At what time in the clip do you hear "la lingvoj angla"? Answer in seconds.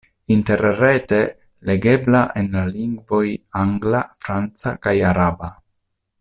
2.57-4.01